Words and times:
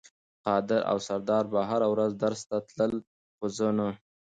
قادر 0.45 0.81
او 0.91 0.97
سردار 1.07 1.43
به 1.51 1.59
هره 1.69 1.87
ورځ 1.93 2.11
درس 2.23 2.41
ته 2.49 2.57
تلل 2.75 2.95
خو 3.37 3.45
زه 3.57 3.67
نه. 3.77 3.89